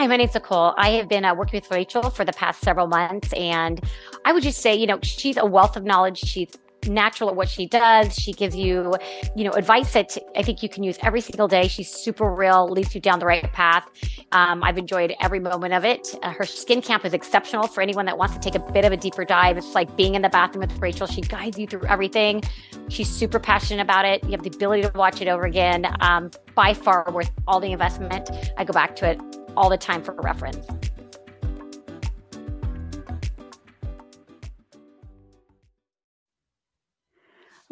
[0.00, 0.72] Hi, my name's Nicole.
[0.78, 3.84] I have been uh, working with Rachel for the past several months, and
[4.24, 6.20] I would just say, you know, she's a wealth of knowledge.
[6.20, 6.48] She's
[6.86, 8.14] natural at what she does.
[8.14, 8.94] She gives you,
[9.36, 11.68] you know, advice that I think you can use every single day.
[11.68, 13.90] She's super real, leads you down the right path.
[14.32, 16.14] Um, I've enjoyed every moment of it.
[16.22, 18.92] Uh, her skin camp is exceptional for anyone that wants to take a bit of
[18.92, 19.58] a deeper dive.
[19.58, 21.08] It's like being in the bathroom with Rachel.
[21.08, 22.42] She guides you through everything.
[22.88, 24.24] She's super passionate about it.
[24.24, 25.94] You have the ability to watch it over again.
[26.00, 28.30] Um, by far worth all the investment.
[28.56, 29.20] I go back to it
[29.56, 30.66] all the time for reference.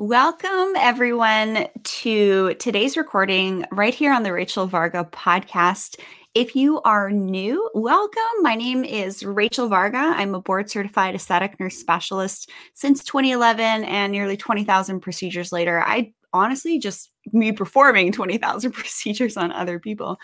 [0.01, 5.99] Welcome, everyone, to today's recording right here on the Rachel Varga podcast.
[6.35, 8.23] If you are new, welcome.
[8.43, 9.99] My name is Rachel Varga.
[9.99, 16.13] I'm a board certified aesthetic nurse specialist since 2011, and nearly 20,000 procedures later, I
[16.33, 20.19] honestly just me performing 20,000 procedures on other people.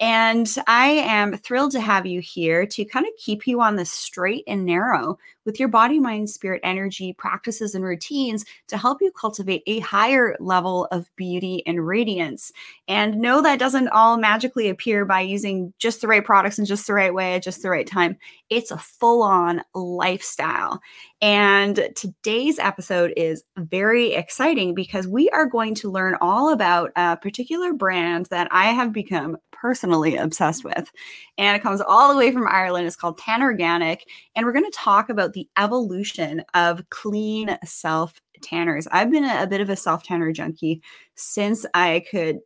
[0.00, 3.84] And I am thrilled to have you here to kind of keep you on the
[3.84, 9.10] straight and narrow with your body, mind, spirit, energy practices and routines to help you
[9.12, 12.52] cultivate a higher level of beauty and radiance.
[12.88, 16.86] And know that doesn't all magically appear by using just the right products in just
[16.86, 18.16] the right way at just the right time.
[18.50, 20.80] It's a full on lifestyle.
[21.20, 27.16] And today's episode is very exciting because we are going to learn all about a
[27.16, 30.90] particular brand that I have become personally obsessed with.
[31.38, 32.86] And it comes all the way from Ireland.
[32.86, 34.06] It's called Tan Organic.
[34.34, 38.88] And we're going to talk about the evolution of clean self tanners.
[38.90, 40.82] I've been a, a bit of a self tanner junkie
[41.14, 42.40] since I could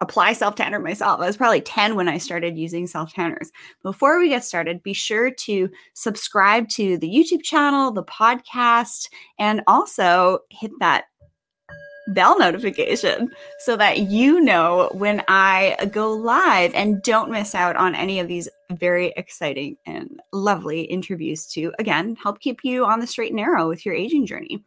[0.00, 1.20] apply self tanner myself.
[1.20, 3.50] I was probably 10 when I started using self tanners.
[3.82, 9.62] Before we get started, be sure to subscribe to the YouTube channel, the podcast, and
[9.66, 11.04] also hit that
[12.08, 17.94] bell notification so that you know when I go live and don't miss out on
[17.94, 23.06] any of these very exciting and lovely interviews to, again, help keep you on the
[23.06, 24.62] straight and narrow with your aging journey.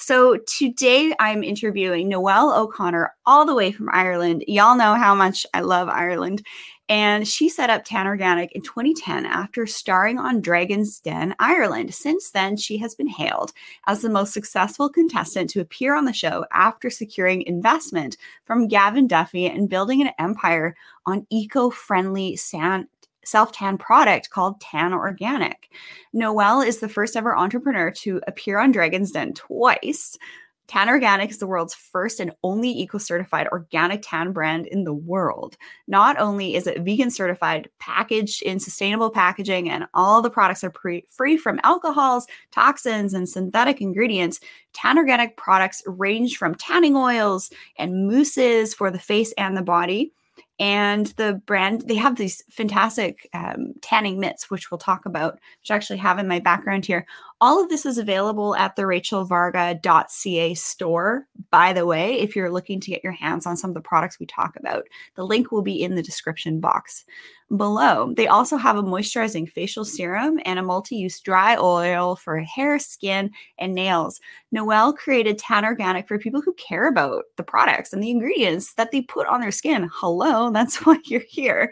[0.00, 4.44] So today I'm interviewing Noelle O'Connor, all the way from Ireland.
[4.46, 6.46] Y'all know how much I love Ireland.
[6.88, 11.92] And she set up Tan Organic in 2010 after starring on Dragon's Den Ireland.
[11.92, 13.52] Since then, she has been hailed
[13.88, 19.08] as the most successful contestant to appear on the show after securing investment from Gavin
[19.08, 20.76] Duffy and building an empire
[21.06, 22.86] on eco friendly sand
[23.28, 25.70] self tan product called Tan Organic.
[26.12, 30.16] Noelle is the first ever entrepreneur to appear on Dragon's Den twice.
[30.68, 34.92] Tan Organic is the world's first and only eco certified organic tan brand in the
[34.92, 35.56] world.
[35.86, 40.70] Not only is it vegan certified, packaged in sustainable packaging, and all the products are
[40.70, 44.40] pre- free from alcohols, toxins, and synthetic ingredients,
[44.74, 50.12] Tan Organic products range from tanning oils and mousses for the face and the body
[50.58, 55.70] and the brand they have these fantastic um, tanning mitts which we'll talk about which
[55.70, 57.06] I actually have in my background here
[57.40, 62.80] all of this is available at the rachelvarga.ca store by the way if you're looking
[62.80, 64.84] to get your hands on some of the products we talk about
[65.14, 67.04] the link will be in the description box
[67.56, 68.12] below.
[68.14, 72.78] They also have a moisturizing facial serum and a multi use dry oil for hair,
[72.78, 74.20] skin, and nails.
[74.52, 78.90] Noelle created Tan Organic for people who care about the products and the ingredients that
[78.90, 79.88] they put on their skin.
[79.92, 81.70] Hello, that's why you're here.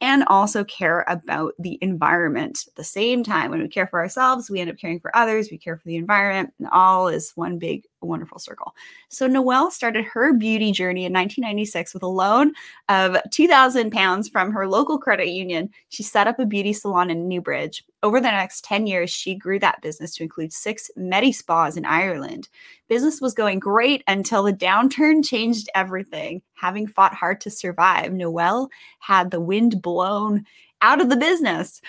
[0.00, 2.64] And also care about the environment.
[2.68, 5.50] At the same time, when we care for ourselves, we end up caring for others,
[5.50, 8.74] we care for the environment, and all is one big wonderful circle.
[9.10, 12.52] So Noelle started her beauty journey in 1996 with a loan
[12.88, 15.68] of 2,000 pounds from her local credit union.
[15.90, 17.84] She set up a beauty salon in Newbridge.
[18.02, 21.84] Over the next 10 years, she grew that business to include six Medi spas in
[21.84, 22.48] Ireland.
[22.88, 26.40] Business was going great until the downturn changed everything.
[26.54, 30.46] Having fought hard to survive, Noelle had the wind blown
[30.80, 31.82] out of the business.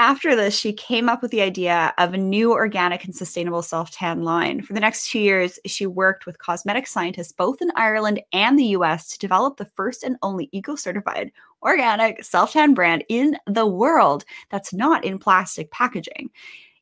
[0.00, 3.90] After this, she came up with the idea of a new organic and sustainable self
[3.90, 4.62] tan line.
[4.62, 8.66] For the next two years, she worked with cosmetic scientists both in Ireland and the
[8.76, 11.32] US to develop the first and only eco certified
[11.62, 16.30] organic self tan brand in the world that's not in plastic packaging.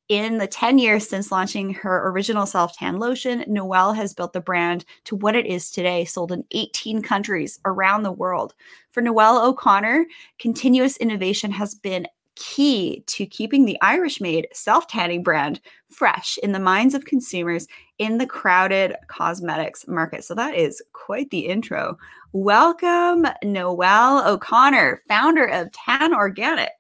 [0.08, 4.40] In the 10 years since launching her original self tan lotion, Noelle has built the
[4.42, 8.54] brand to what it is today, sold in 18 countries around the world.
[8.92, 10.06] For Noelle O'Connor,
[10.38, 15.60] continuous innovation has been key to keeping the Irish made self tanning brand
[15.90, 17.66] fresh in the minds of consumers
[17.98, 20.24] in the crowded cosmetics market.
[20.24, 21.98] So that is quite the intro.
[22.32, 26.72] Welcome, Noelle O'Connor, founder of Tan Organic.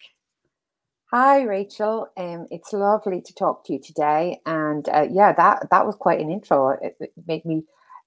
[1.12, 2.08] Hi, Rachel.
[2.16, 4.40] Um, it's lovely to talk to you today.
[4.44, 6.70] And uh, yeah, that that was quite an intro.
[6.70, 7.62] It, it made me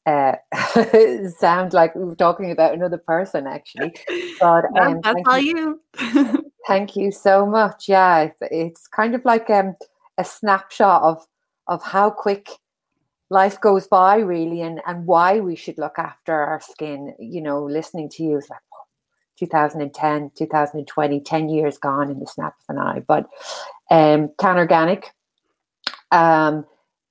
[0.05, 0.35] uh,
[1.39, 3.93] sound like we were talking about another person, actually.
[4.39, 5.81] But um, that's all you.
[6.69, 7.89] Thank you so much.
[7.89, 9.73] Yeah, it's kind of like um,
[10.19, 11.25] a snapshot of
[11.65, 12.47] of how quick
[13.31, 17.15] life goes by, really, and and why we should look after our skin.
[17.17, 18.59] You know, listening to you is like
[19.39, 23.01] 2010, 2020, 10 years gone in the snap of an eye.
[23.07, 23.27] But
[23.89, 25.09] um, Tan Organic,
[26.11, 26.67] um,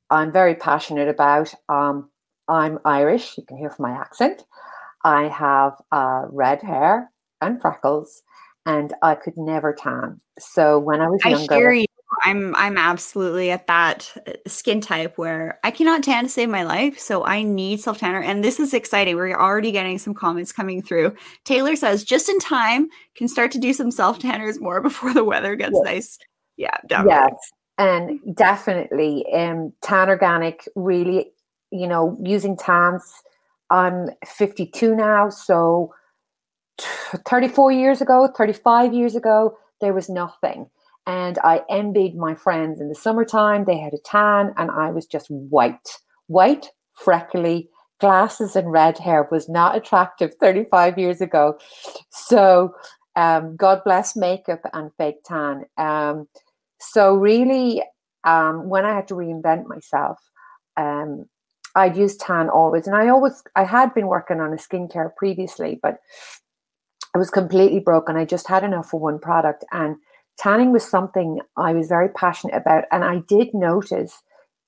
[0.08, 1.52] I'm very passionate about.
[1.69, 2.11] Um,
[2.46, 4.44] I'm Irish, you can hear from my accent.
[5.02, 8.22] I have uh, red hair and freckles,
[8.69, 10.20] and I could never tan.
[10.38, 11.87] So when I was younger, I hear you.
[12.25, 16.65] I'm I'm absolutely at that uh, skin type where I cannot tan to save my
[16.65, 18.20] life, so I need self tanner.
[18.20, 19.17] And this is exciting.
[19.17, 21.15] We're already getting some comments coming through.
[21.44, 25.25] Taylor says, just in time, can start to do some self tanners more before the
[25.25, 25.85] weather gets yes.
[25.85, 26.19] nice.
[26.56, 27.14] Yeah, definitely.
[27.14, 31.31] Yes, and definitely, um, tan organic really,
[31.71, 33.03] you know, using tans.
[33.71, 35.94] I'm 52 now, so
[37.26, 40.69] 34 years ago, 35 years ago, there was nothing
[41.08, 43.64] and I envied my friends in the summertime.
[43.64, 49.26] They had a tan, and I was just white, white, freckly, glasses, and red hair
[49.30, 51.58] was not attractive 35 years ago.
[52.10, 52.75] So,
[53.16, 55.64] um, God bless makeup and fake tan.
[55.78, 56.28] Um,
[56.78, 57.82] so, really,
[58.25, 60.19] um, when I had to reinvent myself,
[60.76, 61.25] um,
[61.75, 65.80] I'd use tan always, and I always I had been working on a skincare previously,
[65.82, 66.00] but
[67.14, 68.16] I was completely broken.
[68.16, 69.96] I just had enough for one product, and
[70.38, 72.84] tanning was something I was very passionate about.
[72.93, 74.22] And I did notice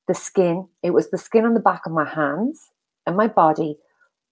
[0.08, 2.70] the skin, it was the skin on the back of my hands
[3.06, 3.76] and my body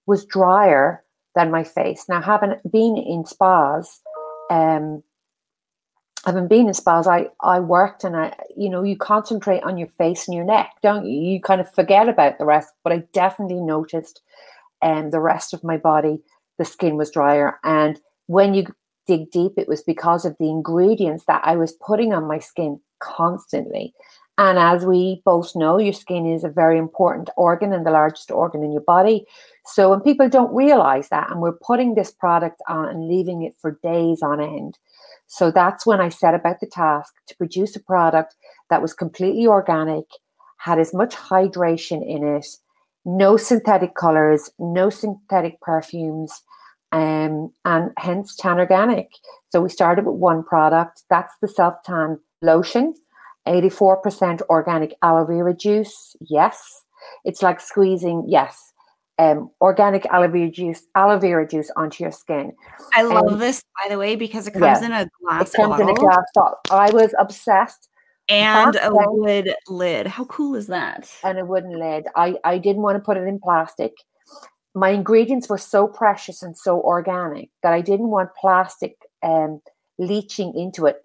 [0.06, 2.06] was drier than my face.
[2.08, 4.00] Now, having been in spas,
[4.50, 5.04] um,
[6.26, 9.86] having been in spas, I, I worked and I, you know, you concentrate on your
[9.86, 11.16] face and your neck, don't you?
[11.16, 12.72] You kind of forget about the rest.
[12.82, 14.20] But I definitely noticed
[14.82, 16.20] um, the rest of my body,
[16.58, 17.58] the skin was drier.
[17.64, 18.66] And when you
[19.06, 22.80] dig deep, it was because of the ingredients that I was putting on my skin
[23.00, 23.94] constantly.
[24.36, 28.30] And as we both know, your skin is a very important organ and the largest
[28.30, 29.24] organ in your body.
[29.66, 33.54] So when people don't realize that, and we're putting this product on and leaving it
[33.60, 34.78] for days on end.
[35.26, 38.36] So that's when I set about the task to produce a product
[38.70, 40.04] that was completely organic,
[40.58, 42.46] had as much hydration in it,
[43.04, 46.42] no synthetic colors, no synthetic perfumes,
[46.92, 49.10] um, and hence Tan Organic.
[49.50, 51.02] So we started with one product.
[51.10, 52.94] That's the self tan lotion,
[53.46, 56.16] 84% organic aloe vera juice.
[56.20, 56.82] Yes,
[57.24, 58.24] it's like squeezing.
[58.26, 58.72] Yes,
[59.18, 62.52] um, organic aloe vera juice, aloe vera juice onto your skin.
[62.94, 65.52] I love um, this, by the way, because it comes yeah, in a glass.
[65.52, 65.88] It comes bottle.
[65.88, 66.58] in a glass bottle.
[66.70, 67.88] I was obsessed.
[68.30, 70.06] And a wood lid.
[70.06, 71.10] How cool is that?
[71.24, 72.04] And a wooden lid.
[72.14, 73.94] I, I didn't want to put it in plastic
[74.78, 79.60] my ingredients were so precious and so organic that I didn't want plastic um,
[79.98, 81.04] leaching into it.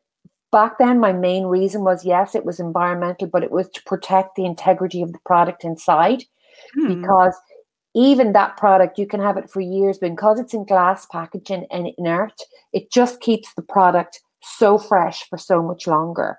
[0.51, 4.35] Back then, my main reason was yes, it was environmental, but it was to protect
[4.35, 6.23] the integrity of the product inside.
[6.75, 7.01] Hmm.
[7.01, 7.35] Because
[7.95, 11.65] even that product, you can have it for years, but because it's in glass packaging
[11.71, 12.33] and inert,
[12.71, 16.37] it just keeps the product so fresh for so much longer.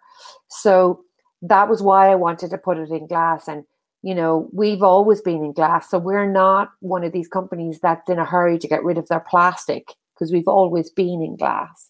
[0.49, 1.01] So
[1.43, 3.49] that was why I wanted to put it in glass.
[3.49, 3.65] And
[4.05, 5.89] you know, we've always been in glass.
[5.89, 9.09] So we're not one of these companies that's in a hurry to get rid of
[9.09, 11.89] their plastic because we've always been in glass.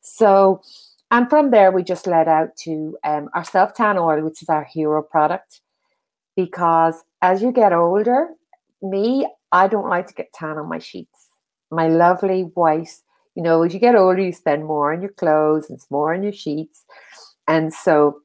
[0.00, 0.62] So,
[1.10, 4.48] and from there, we just led out to um, our self tan oil, which is
[4.48, 5.60] our hero product.
[6.34, 8.28] Because as you get older,
[8.80, 11.28] me, I don't like to get tan on my sheets.
[11.70, 12.88] My lovely white,
[13.34, 16.22] you know, as you get older, you spend more on your clothes and more on
[16.22, 16.86] your sheets.
[17.46, 18.22] And so,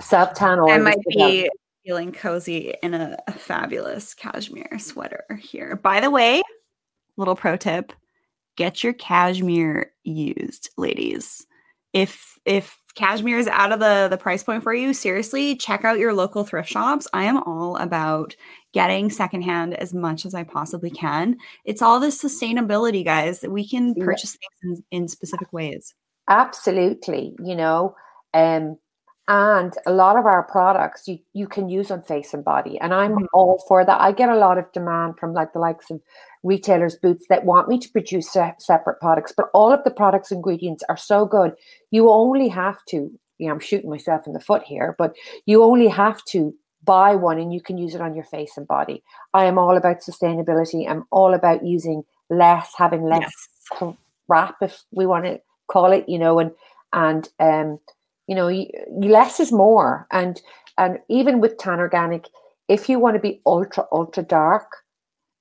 [0.00, 0.68] self tan oil.
[0.68, 1.50] That might be
[1.84, 5.76] feeling cozy in a, a fabulous cashmere sweater here.
[5.76, 6.42] By the way,
[7.16, 7.92] little pro tip
[8.56, 11.46] get your cashmere used, ladies.
[11.92, 15.98] If if cashmere is out of the the price point for you, seriously, check out
[15.98, 17.08] your local thrift shops.
[17.12, 18.36] I am all about
[18.72, 21.36] getting secondhand as much as I possibly can.
[21.64, 25.94] It's all this sustainability, guys, that we can purchase things in, in specific ways.
[26.28, 27.94] Absolutely, you know,
[28.34, 28.76] um
[29.30, 32.92] and a lot of our products you, you can use on face and body and
[32.92, 33.24] i'm mm-hmm.
[33.32, 36.00] all for that i get a lot of demand from like the likes of
[36.42, 40.32] retailers boots that want me to produce se- separate products but all of the products
[40.32, 41.52] ingredients are so good
[41.92, 45.14] you only have to you know i'm shooting myself in the foot here but
[45.46, 48.66] you only have to buy one and you can use it on your face and
[48.66, 49.00] body
[49.32, 53.30] i am all about sustainability i'm all about using less having less
[53.80, 53.94] yes.
[54.26, 56.50] crap if we want to call it you know and
[56.92, 57.78] and um
[58.30, 58.48] you know
[59.06, 60.40] less is more and
[60.78, 62.26] and even with tan organic
[62.68, 64.68] if you want to be ultra ultra dark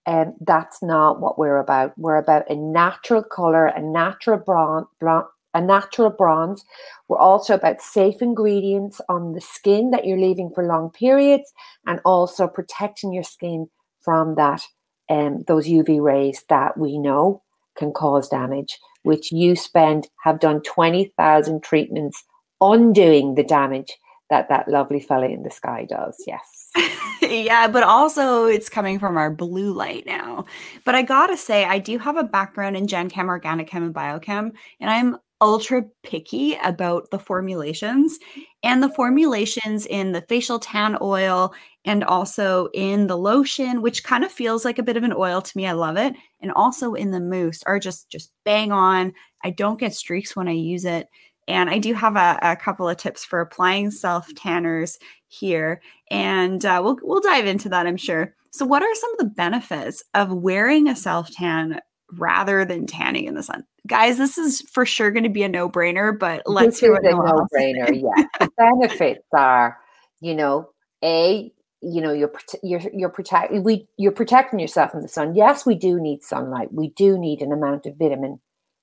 [0.08, 5.24] um, that's not what we're about we're about a natural color a natural brown, brown
[5.56, 6.64] a natural bronze.
[7.08, 11.52] We're also about safe ingredients on the skin that you're leaving for long periods
[11.88, 13.68] and also protecting your skin
[14.00, 14.62] from that
[15.10, 17.42] um, those UV rays that we know
[17.76, 22.24] can cause damage, which you spend have done 20,000 treatments
[22.62, 23.98] undoing the damage
[24.30, 26.24] that that lovely fella in the sky does.
[26.28, 26.70] Yes.
[27.22, 30.46] yeah, but also it's coming from our blue light now.
[30.86, 33.94] But I gotta say, I do have a background in Gen Chem, Organic Chem, and
[33.94, 38.20] Biochem, and I'm ultra picky about the formulations
[38.62, 41.54] and the formulations in the facial tan oil
[41.86, 45.42] and also in the lotion which kind of feels like a bit of an oil
[45.42, 49.14] to me i love it and also in the mousse are just just bang on
[49.42, 51.08] i don't get streaks when i use it
[51.50, 56.66] and i do have a, a couple of tips for applying self tanners here and
[56.66, 60.04] uh, we'll, we'll dive into that i'm sure so what are some of the benefits
[60.14, 61.82] of wearing a self tan
[62.14, 63.64] rather than tanning in the sun.
[63.88, 66.94] Guys, this is for sure going to be a no brainer, but let's this hear
[66.94, 67.90] what a no brainer.
[67.94, 69.78] yeah, the benefits are,
[70.20, 70.70] you know,
[71.04, 71.52] a
[71.82, 75.36] you know you're you're you're protect we you're protecting yourself from the sun.
[75.36, 76.74] Yes, we do need sunlight.
[76.74, 78.40] We do need an amount of vitamin,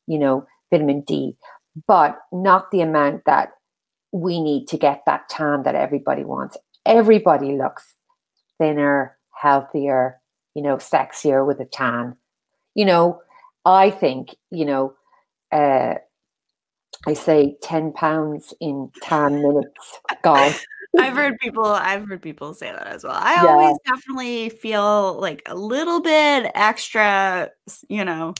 [0.06, 1.36] you know, vitamin D,
[1.86, 3.50] but not the amount that
[4.12, 6.56] we need to get that tan that everybody wants.
[6.84, 7.94] Everybody looks
[8.58, 10.20] thinner, healthier,
[10.54, 12.16] you know, sexier with a tan
[12.76, 13.22] you know,
[13.64, 14.94] I think, you know,
[15.50, 15.94] uh,
[17.06, 20.52] I say 10 pounds in 10 minutes gone.
[21.00, 23.18] I've heard people I've heard people say that as well.
[23.18, 23.48] I yeah.
[23.48, 27.50] always definitely feel like a little bit extra,
[27.88, 28.34] you know,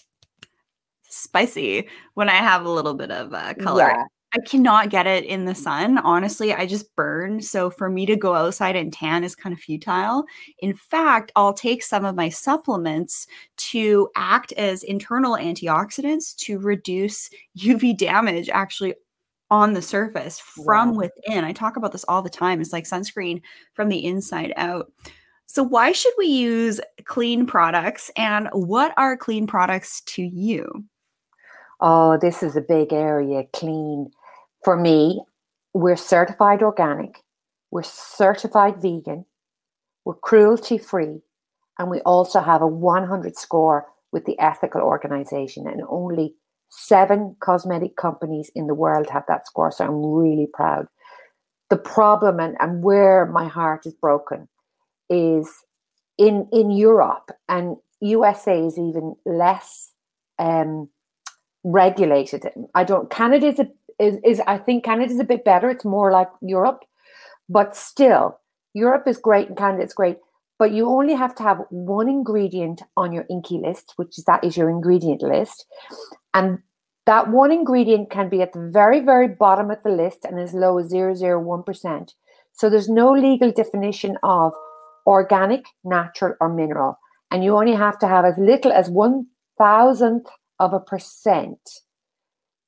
[1.09, 3.89] spicy when I have a little bit of uh, color.
[3.89, 4.05] Yeah.
[4.35, 5.99] I cannot get it in the sun.
[5.99, 7.41] Honestly, I just burn.
[7.41, 10.25] So for me to go outside and tan is kind of futile.
[10.59, 17.31] In fact, I'll take some of my supplements to act as internal antioxidants to reduce
[17.59, 18.95] UV damage actually
[19.51, 20.97] on the surface from wow.
[20.97, 21.45] within.
[21.45, 22.61] I talk about this all the time.
[22.61, 23.41] It's like sunscreen
[23.75, 24.93] from the inside out.
[25.47, 30.85] So, why should we use clean products and what are clean products to you?
[31.81, 34.11] Oh, this is a big area clean
[34.65, 35.23] for me,
[35.75, 37.23] we're certified organic,
[37.71, 39.27] we're certified vegan,
[40.05, 41.21] we're cruelty free,
[41.79, 45.69] and we also have a 100 score with the ethical organization.
[45.69, 46.35] And only
[46.69, 49.71] seven cosmetic companies in the world have that score.
[49.71, 50.87] So I'm really proud.
[51.71, 54.49] The problem and, and where my heart is broken
[55.09, 55.49] is
[56.19, 59.93] in in Europe and USA is even less
[60.39, 60.89] um,
[61.67, 62.49] regulated.
[62.75, 63.11] I don't.
[63.11, 63.69] Canada is a
[63.99, 65.69] is, is I think Canada is a bit better.
[65.69, 66.85] It's more like Europe,
[67.49, 68.39] but still,
[68.73, 70.19] Europe is great and Canada is great.
[70.59, 74.43] But you only have to have one ingredient on your INCI list, which is that
[74.43, 75.67] is your ingredient list,
[76.33, 76.61] and
[77.05, 80.55] that one ingredient can be at the very, very bottom of the list and as
[80.55, 82.15] low as 001%.
[82.53, 84.55] So there's no legal definition of
[85.07, 86.99] organic, natural, or mineral.
[87.31, 89.27] And you only have to have as little as one
[89.59, 90.27] thousandth
[90.59, 91.59] of a percent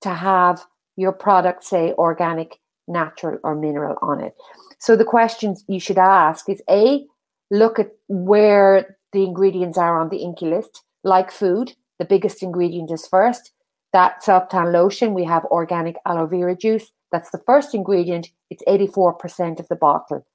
[0.03, 0.65] to have
[0.97, 4.35] your product say organic, natural, or mineral on it.
[4.79, 7.05] So the questions you should ask is A,
[7.51, 11.75] look at where the ingredients are on the INCI list, like food.
[11.99, 13.53] The biggest ingredient is first.
[13.93, 16.91] That self tan lotion, we have organic aloe vera juice.
[17.11, 18.31] That's the first ingredient.
[18.51, 20.27] It's 84% of the bottle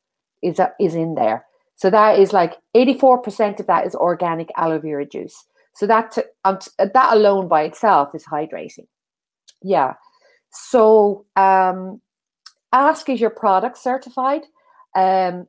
[0.42, 1.46] is, is in there.
[1.76, 5.46] So that is like 84% of that is organic aloe vera juice.
[5.76, 8.88] So that, um, that alone by itself is hydrating.
[9.62, 9.94] Yeah.
[10.52, 12.02] So um,
[12.72, 14.44] ask is your product certified?
[14.96, 15.48] Um,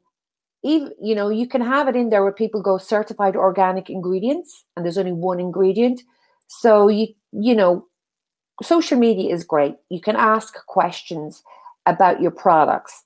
[0.63, 4.65] even, you know, you can have it in there where people go certified organic ingredients
[4.77, 6.01] and there's only one ingredient.
[6.47, 7.87] So you, you know,
[8.63, 9.75] social media is great.
[9.91, 11.43] You can ask questions
[11.87, 13.05] about your products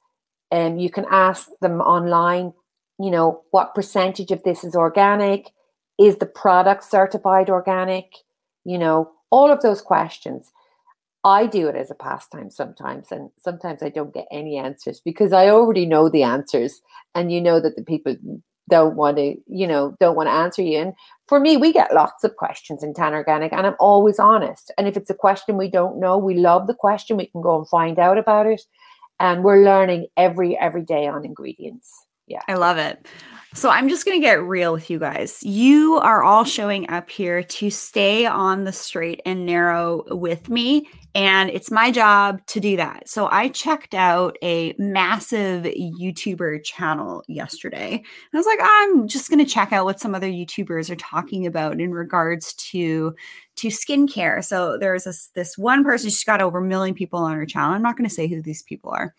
[0.51, 2.53] and um, you can ask them online,
[2.99, 5.51] you know, what percentage of this is organic?
[5.99, 8.15] Is the product certified organic?
[8.65, 10.53] You know, all of those questions.
[11.25, 15.33] I do it as a pastime sometimes, and sometimes I don't get any answers because
[15.33, 16.81] I already know the answers,
[17.15, 18.17] and you know that the people
[18.71, 20.79] don't want to, you know, don't want to answer you.
[20.79, 20.93] And
[21.27, 24.71] for me, we get lots of questions in Tan Organic, and I'm always honest.
[24.79, 27.17] And if it's a question we don't know, we love the question.
[27.17, 28.63] We can go and find out about it,
[29.19, 32.07] and we're learning every every day on ingredients.
[32.29, 32.43] Yeah.
[32.49, 33.07] I love it.
[33.55, 35.43] So I'm just going to get real with you guys.
[35.43, 40.87] You are all showing up here to stay on the straight and narrow with me.
[41.15, 43.09] And it's my job to do that.
[43.09, 47.95] So I checked out a massive YouTuber channel yesterday.
[47.95, 48.05] And
[48.35, 51.47] I was like, I'm just going to check out what some other YouTubers are talking
[51.47, 53.15] about in regards to
[53.57, 54.45] to skincare.
[54.45, 57.75] So there's this this one person, she's got over a million people on her channel.
[57.75, 59.15] I'm not going to say who these people are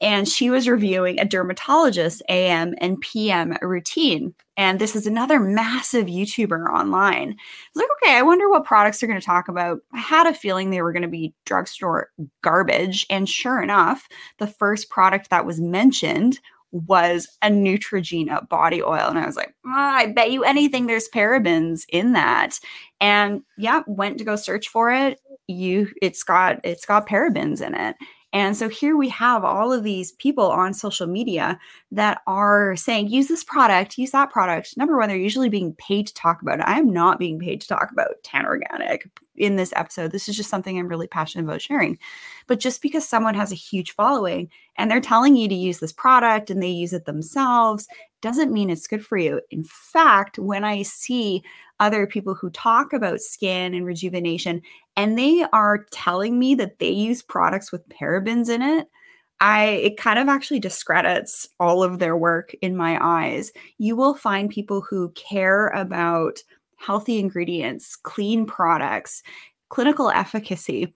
[0.00, 4.34] and she was reviewing a dermatologist AM and PM routine.
[4.56, 7.30] And this is another massive YouTuber online.
[7.30, 9.80] I was like, okay, I wonder what products they're going to talk about.
[9.92, 12.10] I had a feeling they were going to be drugstore
[12.42, 13.06] garbage.
[13.10, 16.40] And sure enough, the first product that was mentioned
[16.72, 19.08] was a Neutrogena body oil.
[19.08, 22.58] And I was like, oh, I bet you anything there's parabens in that.
[23.00, 25.20] And yeah, went to go search for it.
[25.48, 27.96] You it's got it's got parabens in it.
[28.32, 31.58] And so here we have all of these people on social media
[31.92, 34.76] that are saying, use this product, use that product.
[34.76, 36.66] Number one, they're usually being paid to talk about it.
[36.66, 40.12] I am not being paid to talk about Tan Organic in this episode.
[40.12, 41.98] This is just something I'm really passionate about sharing.
[42.46, 45.92] But just because someone has a huge following and they're telling you to use this
[45.92, 47.86] product and they use it themselves
[48.22, 49.40] doesn't mean it's good for you.
[49.50, 51.42] In fact, when I see
[51.78, 54.62] other people who talk about skin and rejuvenation
[54.96, 58.88] and they are telling me that they use products with parabens in it,
[59.40, 63.52] I it kind of actually discredits all of their work in my eyes.
[63.78, 66.38] You will find people who care about
[66.78, 69.22] healthy ingredients, clean products,
[69.68, 70.94] clinical efficacy,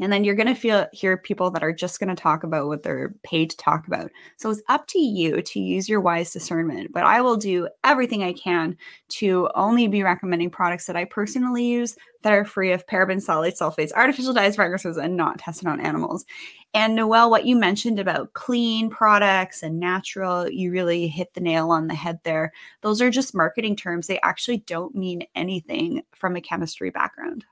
[0.00, 2.66] and then you're going to feel hear people that are just going to talk about
[2.66, 4.10] what they're paid to talk about.
[4.36, 6.92] So it's up to you to use your wise discernment.
[6.92, 8.76] But I will do everything I can
[9.10, 13.58] to only be recommending products that I personally use that are free of parabens, phthalates,
[13.58, 16.24] sulfates, artificial dyes, fragrances, and not tested on animals.
[16.72, 21.70] And Noelle, what you mentioned about clean products and natural, you really hit the nail
[21.70, 22.52] on the head there.
[22.82, 24.06] Those are just marketing terms.
[24.06, 27.44] They actually don't mean anything from a chemistry background.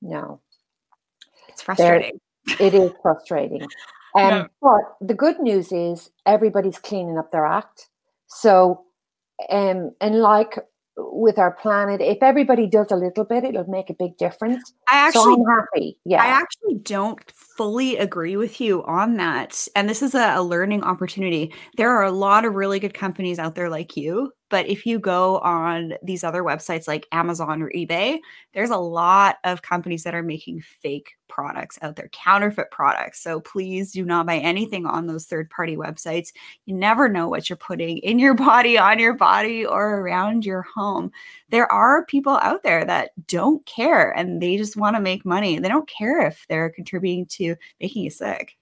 [0.00, 0.40] No,
[1.52, 2.20] it's frustrating.
[2.60, 3.66] it is frustrating.
[4.14, 4.48] Um, no.
[4.60, 7.88] But the good news is everybody's cleaning up their act.
[8.26, 8.84] So,
[9.48, 10.58] um, and like
[10.96, 14.72] with our planet, if everybody does a little bit, it'll make a big difference.
[14.88, 15.98] I actually, so happy.
[16.04, 17.18] Yeah, I actually don't
[17.56, 19.66] fully agree with you on that.
[19.74, 21.52] And this is a, a learning opportunity.
[21.76, 24.98] There are a lot of really good companies out there like you but if you
[24.98, 28.18] go on these other websites like Amazon or eBay,
[28.52, 33.22] there's a lot of companies that are making fake products out there, counterfeit products.
[33.22, 36.34] So please do not buy anything on those third party websites.
[36.66, 40.60] You never know what you're putting in your body, on your body, or around your
[40.60, 41.10] home.
[41.48, 45.58] There are people out there that don't care and they just want to make money.
[45.60, 48.58] They don't care if they're contributing to making you sick.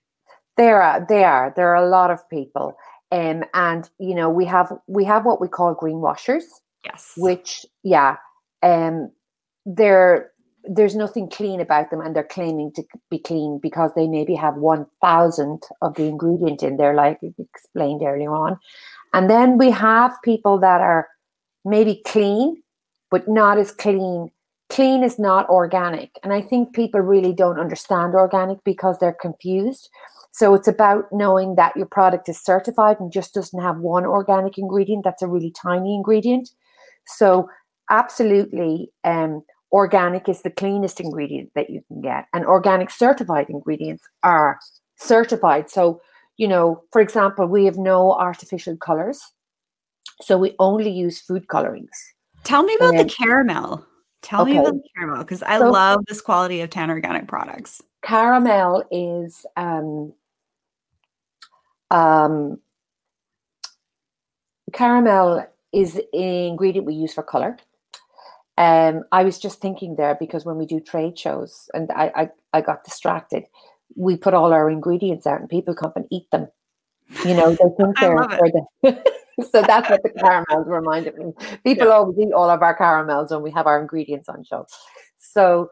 [0.56, 2.76] There are, there are, there are a lot of people.
[3.12, 6.44] Um, and you know we have we have what we call greenwashers.
[6.84, 7.12] Yes.
[7.16, 8.16] Which yeah,
[8.62, 9.10] um,
[9.66, 10.30] they're
[10.64, 14.56] there's nothing clean about them, and they're claiming to be clean because they maybe have
[14.56, 18.58] one thousand of the ingredient in there, like explained earlier on.
[19.12, 21.08] And then we have people that are
[21.64, 22.62] maybe clean,
[23.10, 24.30] but not as clean.
[24.68, 29.88] Clean is not organic, and I think people really don't understand organic because they're confused.
[30.32, 34.58] So it's about knowing that your product is certified and just doesn't have one organic
[34.58, 35.04] ingredient.
[35.04, 36.50] That's a really tiny ingredient.
[37.06, 37.48] So
[37.90, 44.04] absolutely, um, organic is the cleanest ingredient that you can get, and organic certified ingredients
[44.22, 44.58] are
[44.96, 45.70] certified.
[45.70, 46.00] So
[46.36, 49.20] you know, for example, we have no artificial colors,
[50.22, 51.90] so we only use food colorings.
[52.44, 53.86] Tell me about um, the caramel.
[54.22, 54.52] Tell okay.
[54.52, 57.82] me about the caramel because I so, love this quality of Tan Organic products.
[58.02, 60.14] Caramel is um,
[61.90, 62.58] um,
[64.72, 67.58] caramel is an ingredient we use for color.
[68.58, 72.30] Um, I was just thinking there because when we do trade shows and I, I,
[72.52, 73.44] I got distracted,
[73.96, 76.48] we put all our ingredients out and people come and eat them.
[77.24, 78.16] You know, they think they're,
[78.82, 79.02] the,
[79.50, 81.32] so that's what the caramels reminded me.
[81.64, 81.92] People yeah.
[81.94, 84.66] always eat all of our caramels when we have our ingredients on show.
[85.18, 85.70] So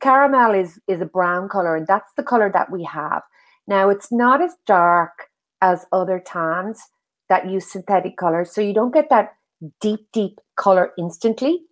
[0.00, 3.22] caramel is is a brown color, and that's the color that we have.
[3.66, 6.80] Now it's not as dark as other tans
[7.28, 8.52] that use synthetic colors.
[8.52, 9.34] So you don't get that
[9.80, 11.62] deep, deep color instantly,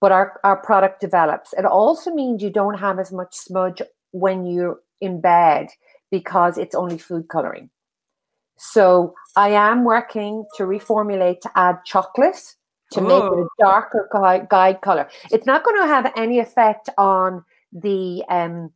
[0.00, 1.52] but our, our product develops.
[1.54, 5.68] It also means you don't have as much smudge when you're in bed
[6.10, 7.70] because it's only food coloring.
[8.58, 12.54] So I am working to reformulate to add chocolate
[12.92, 13.48] to make it a oh.
[13.58, 15.08] darker guide, guide color.
[15.30, 18.70] It's not going to have any effect on the um,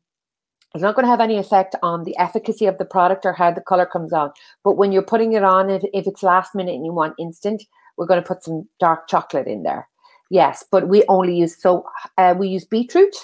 [0.77, 3.51] it's not going to have any effect on the efficacy of the product or how
[3.51, 4.31] the color comes on.
[4.62, 7.65] But when you're putting it on, if, if it's last minute and you want instant,
[7.97, 9.89] we're going to put some dark chocolate in there.
[10.31, 11.85] Yes, but we only use so
[12.19, 13.17] uh, we use beetroot,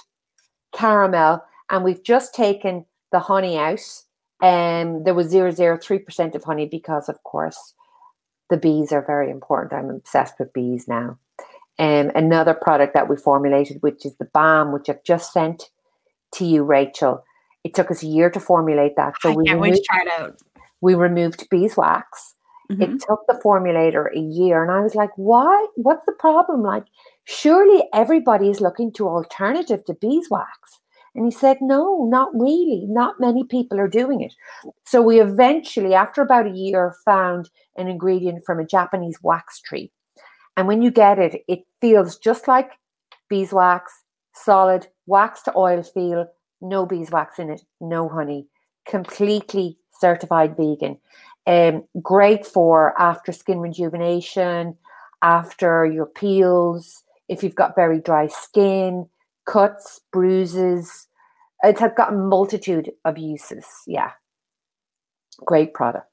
[0.75, 3.81] caramel, and we've just taken the honey out.
[4.41, 7.75] And um, there was 003% of honey because, of course,
[8.51, 9.73] the bees are very important.
[9.73, 11.19] I'm obsessed with bees now.
[11.79, 15.71] Um, another product that we formulated, which is the balm, which I've just sent
[16.35, 17.25] to you, Rachel.
[17.65, 19.15] It took us a year to formulate that.
[19.21, 20.39] So I we removed, wait to try it out.
[20.81, 22.35] We removed beeswax.
[22.71, 22.83] Mm-hmm.
[22.83, 25.67] It took the formulator a year, and I was like, "Why?
[25.77, 26.63] What's the problem?
[26.63, 26.85] Like,
[27.25, 30.81] surely everybody is looking to alternative to beeswax."
[31.15, 32.87] And he said, No, not really.
[32.89, 34.35] Not many people are doing it.
[34.87, 39.91] So we eventually, after about a year, found an ingredient from a Japanese wax tree.
[40.57, 42.71] And when you get it, it feels just like
[43.29, 43.93] beeswax,
[44.35, 46.27] solid, wax to oil feel,
[46.63, 48.47] no beeswax in it, no honey,
[48.87, 50.99] completely certified vegan.
[51.47, 54.77] Um, great for after skin rejuvenation,
[55.23, 59.09] after your peels, if you've got very dry skin,
[59.47, 61.09] cuts, bruises.
[61.63, 63.67] It has got a multitude of uses.
[63.87, 64.11] Yeah.
[65.45, 66.12] Great product.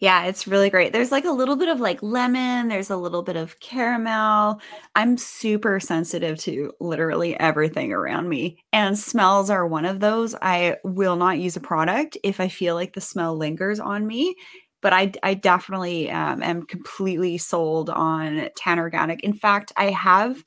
[0.00, 0.92] Yeah, it's really great.
[0.92, 4.60] There's like a little bit of like lemon, there's a little bit of caramel.
[4.94, 10.34] I'm super sensitive to literally everything around me, and smells are one of those.
[10.42, 14.36] I will not use a product if I feel like the smell lingers on me.
[14.82, 19.20] But I, I definitely um, am completely sold on Tan Organic.
[19.24, 20.44] In fact, I have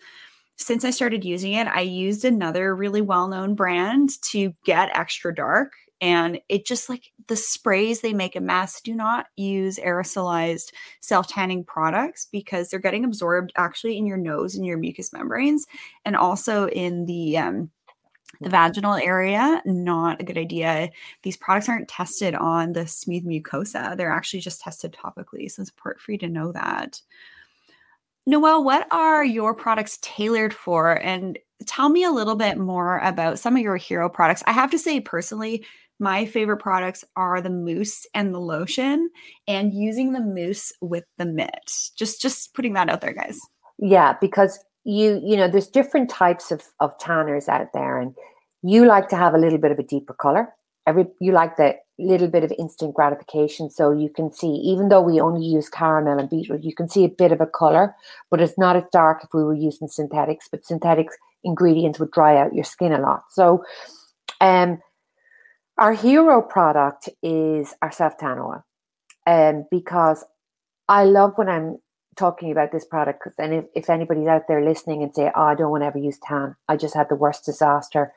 [0.58, 5.34] since I started using it, I used another really well known brand to get extra
[5.36, 5.74] dark.
[6.00, 8.82] And it just like the sprays they make a mess.
[8.82, 14.56] Do not use aerosolized self tanning products because they're getting absorbed actually in your nose
[14.56, 15.66] and your mucous membranes
[16.06, 17.72] and also in the, um,
[18.42, 20.92] the vaginal area not a good idea
[21.24, 25.72] these products aren't tested on the smooth mucosa they're actually just tested topically so it's
[25.72, 27.02] important for you to know that
[28.28, 31.02] Noelle, what are your products tailored for?
[31.02, 34.44] And tell me a little bit more about some of your hero products.
[34.46, 35.66] I have to say, personally,
[36.00, 39.10] my favorite products are the mousse and the lotion,
[39.48, 41.72] and using the mousse with the mitt.
[41.96, 43.40] Just, just putting that out there, guys.
[43.80, 48.16] Yeah, because you, you know, there's different types of of tanners out there, and
[48.64, 50.54] you like to have a little bit of a deeper color.
[50.86, 53.70] Every you like the little bit of instant gratification.
[53.70, 57.04] So you can see, even though we only use caramel and beetroot, you can see
[57.04, 57.96] a bit of a color,
[58.30, 60.48] but it's not as dark if we were using synthetics.
[60.48, 61.08] But synthetic
[61.48, 63.24] ingredients would dry out your skin a lot.
[63.32, 63.64] So,
[64.42, 64.80] um,
[65.78, 68.64] our hero product is our self tan oil,
[69.26, 70.26] um, because
[70.88, 71.78] I love when I'm
[72.16, 73.28] talking about this product.
[73.38, 75.98] And if, if anybody's out there listening and say, "Oh, I don't want to ever
[75.98, 76.56] use tan.
[76.68, 78.14] I just had the worst disaster.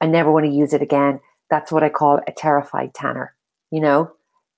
[0.00, 3.34] I never want to use it again." That's what I call a terrified tanner,
[3.70, 4.10] you know,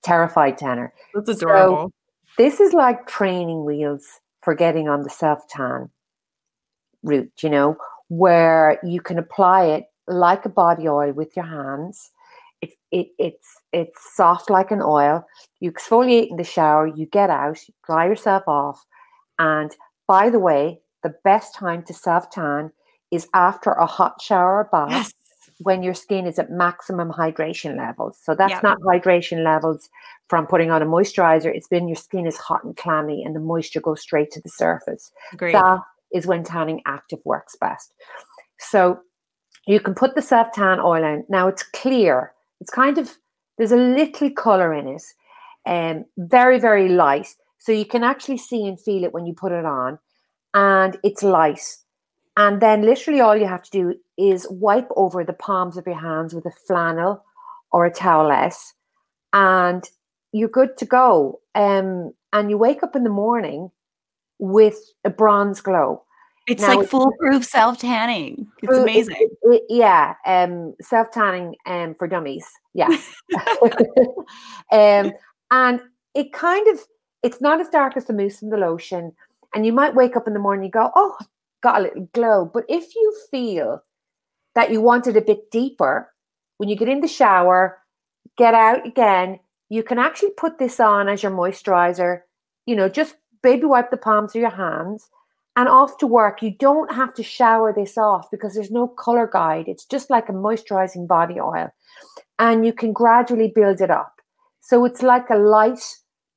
[0.03, 0.93] terrified tanner.
[1.13, 1.91] That's adorable.
[1.91, 1.91] So
[2.37, 4.05] this is like training wheels
[4.43, 5.89] for getting on the self tan
[7.03, 7.77] route, you know,
[8.09, 12.11] where you can apply it like a body oil with your hands.
[12.61, 15.25] It, it, it's it's soft like an oil.
[15.59, 18.83] You exfoliate in the shower, you get out, you dry yourself off.
[19.39, 19.75] And
[20.07, 22.71] by the way, the best time to self tan
[23.11, 24.91] is after a hot shower or bath.
[24.91, 25.13] Yes
[25.59, 28.17] when your skin is at maximum hydration levels.
[28.21, 29.89] So that's not hydration levels
[30.27, 31.53] from putting on a moisturizer.
[31.53, 34.49] It's been your skin is hot and clammy and the moisture goes straight to the
[34.49, 35.11] surface.
[35.37, 35.53] Great.
[35.53, 35.79] That
[36.13, 37.93] is when tanning active works best.
[38.59, 38.99] So
[39.67, 41.25] you can put the self tan oil in.
[41.29, 42.33] Now it's clear.
[42.61, 43.15] It's kind of
[43.57, 45.03] there's a little color in it,
[45.65, 47.27] and um, very very light.
[47.59, 49.99] So you can actually see and feel it when you put it on,
[50.53, 51.61] and it's light.
[52.37, 55.99] And then literally all you have to do is wipe over the palms of your
[55.99, 57.23] hands with a flannel
[57.71, 58.73] or a towelette
[59.35, 59.83] and
[60.31, 61.39] you're good to go.
[61.53, 63.71] Um, and you wake up in the morning
[64.39, 66.03] with a bronze glow.
[66.47, 68.47] It's now, like foolproof self tanning.
[68.61, 69.15] It's amazing.
[69.19, 72.47] It, it, yeah, um, self tanning um, for dummies.
[72.73, 73.13] Yes,
[74.71, 75.11] um,
[75.51, 75.81] and
[76.13, 76.79] it kind of
[77.23, 79.11] it's not as dark as the mousse and the lotion.
[79.55, 81.17] And you might wake up in the morning and go, "Oh,
[81.65, 82.45] got a little glow.
[82.53, 83.83] But if you feel
[84.53, 86.13] that you want it a bit deeper,
[86.57, 87.79] when you get in the shower,
[88.37, 92.21] get out again, you can actually put this on as your moisturizer.
[92.67, 95.07] You know, just baby wipe the palms of your hands
[95.55, 96.41] and off to work.
[96.41, 99.65] You don't have to shower this off because there's no color guide.
[99.67, 101.69] It's just like a moisturizing body oil.
[102.39, 104.13] And you can gradually build it up.
[104.61, 105.83] So it's like a light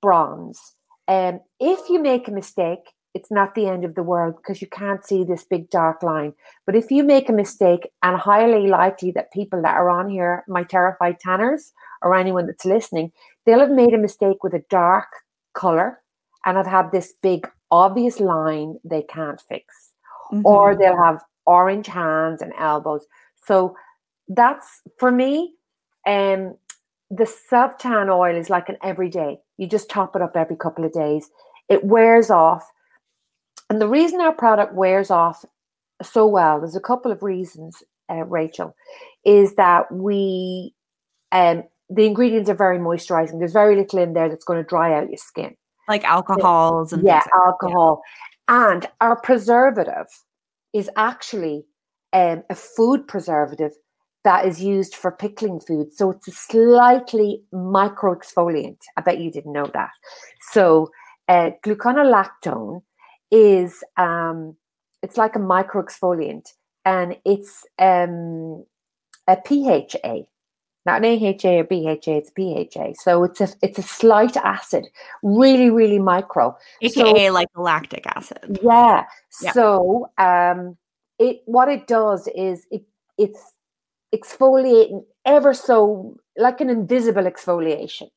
[0.02, 0.60] bronze.
[1.08, 4.60] And um, if you make a mistake, it's not the end of the world because
[4.60, 6.34] you can't see this big dark line.
[6.66, 10.44] But if you make a mistake, and highly likely that people that are on here,
[10.46, 13.12] my terrified tanners, or anyone that's listening,
[13.46, 15.08] they'll have made a mistake with a dark
[15.54, 16.00] color
[16.44, 19.92] and I've had this big obvious line they can't fix.
[20.32, 20.46] Mm-hmm.
[20.46, 23.06] Or they'll have orange hands and elbows.
[23.46, 23.74] So
[24.28, 25.54] that's for me,
[26.06, 26.56] um,
[27.10, 29.38] the self tan oil is like an everyday.
[29.56, 31.30] You just top it up every couple of days.
[31.68, 32.70] It wears off.
[33.70, 35.44] And the reason our product wears off
[36.02, 38.74] so well, there's a couple of reasons, uh, Rachel,
[39.24, 40.74] is that we,
[41.32, 43.38] um, the ingredients are very moisturizing.
[43.38, 45.56] There's very little in there that's going to dry out your skin.
[45.88, 48.02] Like alcohols and yeah, alcohol.
[48.48, 48.72] Yeah.
[48.72, 50.06] And our preservative
[50.72, 51.64] is actually
[52.12, 53.72] um, a food preservative
[54.24, 55.92] that is used for pickling food.
[55.92, 58.78] So it's a slightly micro exfoliant.
[58.96, 59.90] I bet you didn't know that.
[60.52, 60.90] So
[61.28, 62.82] uh, gluconolactone
[63.30, 64.56] is um,
[65.02, 66.52] it's like a micro exfoliant,
[66.84, 68.64] and it's um,
[69.26, 70.26] a PHA,
[70.88, 72.14] not an AHA or BHA.
[72.20, 73.02] It's PHA.
[73.02, 74.86] So it's a it's a slight acid,
[75.22, 78.58] really really micro, aka so, like lactic acid.
[78.62, 79.04] Yeah.
[79.42, 79.52] yeah.
[79.52, 80.76] So um,
[81.18, 82.82] it what it does is it
[83.18, 83.42] it's
[84.14, 88.08] exfoliating ever so like an invisible exfoliation.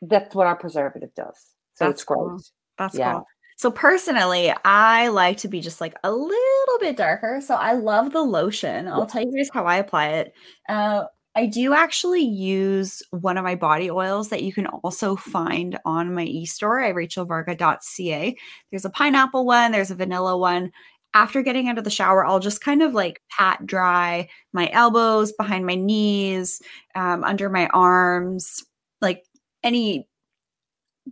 [0.00, 1.38] That's what our preservative does.
[1.74, 2.18] So That's it's great.
[2.18, 2.40] Cool.
[2.78, 3.12] That's yeah.
[3.14, 3.26] cool.
[3.56, 7.40] So personally, I like to be just like a little bit darker.
[7.44, 8.86] So I love the lotion.
[8.86, 10.32] I'll tell you guys how I apply it.
[10.68, 11.06] Uh,
[11.38, 16.12] I do actually use one of my body oils that you can also find on
[16.12, 18.36] my e-store at rachelvarga.ca.
[18.72, 20.72] There's a pineapple one, there's a vanilla one.
[21.14, 25.30] After getting out of the shower, I'll just kind of like pat dry my elbows,
[25.30, 26.60] behind my knees,
[26.96, 28.64] um, under my arms,
[29.00, 29.22] like
[29.62, 30.08] any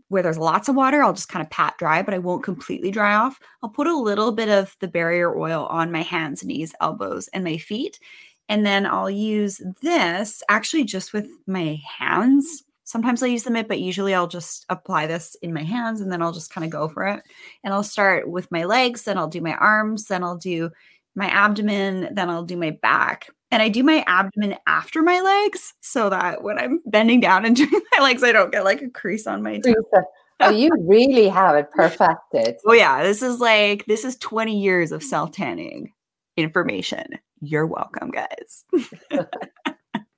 [0.09, 2.91] where there's lots of water, I'll just kind of pat dry, but I won't completely
[2.91, 3.39] dry off.
[3.63, 7.45] I'll put a little bit of the barrier oil on my hands, knees, elbows, and
[7.45, 7.99] my feet.
[8.49, 12.63] And then I'll use this actually just with my hands.
[12.85, 16.13] Sometimes I use the mitt, but usually I'll just apply this in my hands and
[16.13, 17.23] then I'll just kind of go for it.
[17.65, 20.71] And I'll start with my legs, then I'll do my arms, then I'll do
[21.17, 23.29] my abdomen, then I'll do my back.
[23.51, 27.57] And I do my abdomen after my legs so that when I'm bending down and
[27.57, 29.75] doing my legs, I don't get like a crease on my toe.
[30.41, 32.57] oh, you really have it perfected.
[32.67, 33.03] Oh, yeah.
[33.03, 35.93] This is like, this is 20 years of self tanning
[36.37, 37.19] information.
[37.41, 38.65] You're welcome, guys.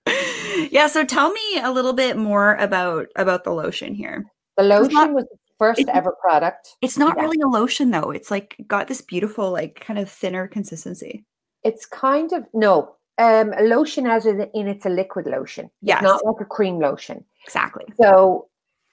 [0.70, 0.86] yeah.
[0.86, 4.24] So tell me a little bit more about about the lotion here.
[4.56, 6.76] The lotion not, was the first ever product.
[6.80, 7.22] It's not yeah.
[7.22, 8.10] really a lotion though.
[8.10, 11.24] It's like got this beautiful, like kind of thinner consistency.
[11.64, 15.70] It's kind of no, um, a lotion as in, in it's a liquid lotion.
[15.82, 16.02] Yes.
[16.02, 17.24] It's not like a cream lotion.
[17.44, 17.84] Exactly.
[18.00, 18.48] So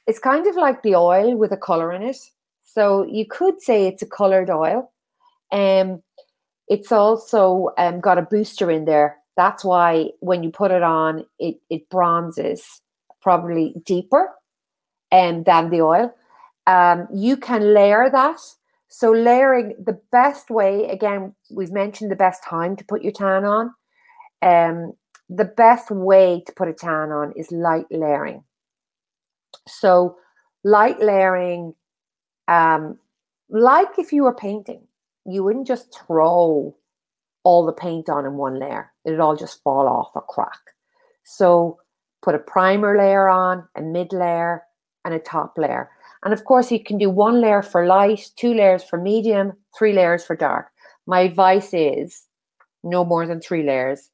[0.08, 2.18] it's kind of like the oil with a color in it.
[2.64, 4.92] So you could say it's a colored oil.
[5.52, 6.02] Um,
[6.68, 9.18] it's also um, got a booster in there.
[9.38, 12.82] That's why when you put it on, it, it bronzes
[13.22, 14.30] probably deeper
[15.12, 16.16] um, than the oil.
[16.68, 18.40] Um, you can layer that.
[18.88, 23.44] So layering the best way, again, we've mentioned the best time to put your tan
[23.44, 23.72] on
[24.46, 24.94] um,
[25.30, 28.44] the best way to put a tan on is light layering.
[29.68, 30.18] So,
[30.64, 31.74] light layering,
[32.48, 33.00] um,
[33.50, 34.85] like if you were painting,
[35.26, 36.76] you wouldn't just throw
[37.44, 40.60] all the paint on in one layer, it'd all just fall off or crack.
[41.24, 41.80] So,
[42.24, 44.64] put a primer layer on, a mid layer,
[45.04, 45.90] and a top layer.
[46.24, 49.94] And of course, you can do one layer for light, two layers for medium, three
[49.94, 50.68] layers for dark.
[51.06, 52.26] My advice is
[52.84, 54.10] no more than three layers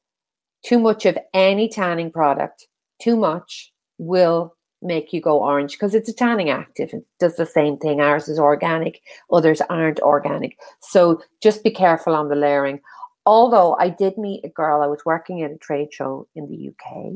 [0.62, 2.68] too much of any tanning product,
[3.00, 6.90] too much will make you go orange because it's a tanning active.
[6.92, 8.00] It does the same thing.
[8.00, 9.00] Ours is organic,
[9.32, 10.58] others aren't organic.
[10.80, 12.80] So just be careful on the layering.
[13.24, 16.70] Although I did meet a girl, I was working at a trade show in the
[16.70, 17.12] UK,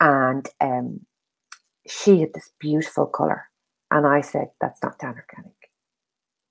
[0.00, 1.00] and um,
[1.86, 3.44] she had this beautiful color.
[3.90, 5.54] And I said, That's not tan organic.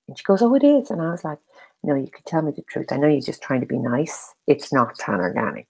[0.08, 0.90] And she goes, Oh, it is.
[0.90, 1.38] And I was like,
[1.82, 2.90] No, you can tell me the truth.
[2.90, 4.34] I know you're just trying to be nice.
[4.46, 5.68] It's not tan organic.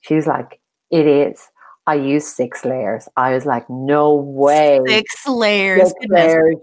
[0.00, 0.60] She was like,
[0.90, 1.48] it is.
[1.86, 3.08] I used six layers.
[3.16, 4.80] I was like, no way.
[4.86, 5.88] Six layers.
[5.88, 6.56] Six layers.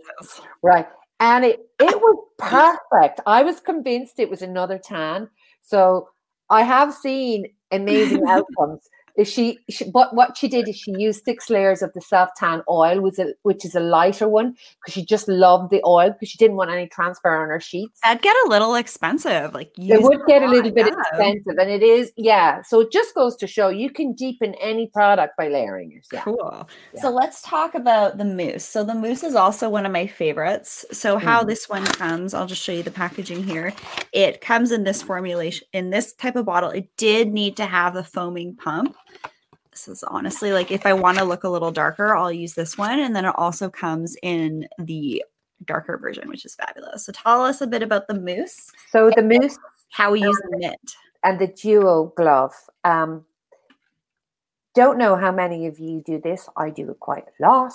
[0.62, 0.88] Right.
[1.20, 3.22] And it, it was perfect.
[3.26, 5.30] I was convinced it was another tan.
[5.62, 6.10] So
[6.50, 8.90] I have seen amazing outcomes.
[9.16, 12.30] Is she, she what what she did is she used six layers of the self
[12.36, 16.12] tan oil, was a, which is a lighter one, because she just loved the oil
[16.12, 18.00] because she didn't want any transfer on her sheets.
[18.04, 19.54] That'd get a little expensive.
[19.54, 22.64] Like it would get a little bit expensive, and it is yeah.
[22.64, 26.08] So it just goes to show you can deepen any product by layering it.
[26.12, 26.22] Yeah.
[26.22, 26.68] Cool.
[26.94, 27.02] Yeah.
[27.02, 28.66] So let's talk about the mousse.
[28.66, 30.86] So the mousse is also one of my favorites.
[30.92, 31.48] So how mm.
[31.48, 33.74] this one comes, I'll just show you the packaging here.
[34.12, 36.70] It comes in this formulation in this type of bottle.
[36.70, 38.96] It did need to have the foaming pump.
[39.74, 42.78] This is honestly like if I want to look a little darker, I'll use this
[42.78, 43.00] one.
[43.00, 45.24] And then it also comes in the
[45.66, 47.08] darker version, which is fabulous.
[47.08, 48.72] So tell us a bit about the mousse.
[48.92, 49.58] So the mousse,
[49.90, 50.80] how we use the mitt,
[51.24, 52.54] and the duo glove.
[52.84, 53.26] Um,
[54.76, 56.48] don't know how many of you do this.
[56.56, 57.74] I do it quite a lot.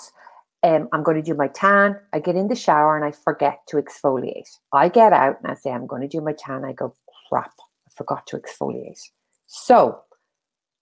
[0.63, 1.99] Um, I'm going to do my tan.
[2.13, 4.47] I get in the shower and I forget to exfoliate.
[4.71, 6.63] I get out and I say, I'm going to do my tan.
[6.63, 6.95] I go,
[7.27, 8.99] crap, I forgot to exfoliate.
[9.47, 10.01] So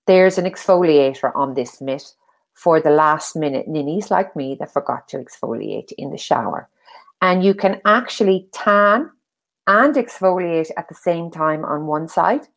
[0.08, 2.14] there's an exfoliator on this mitt
[2.54, 6.68] for the last minute ninnies like me that forgot to exfoliate in the shower.
[7.22, 9.12] And you can actually tan
[9.68, 12.48] and exfoliate at the same time on one side,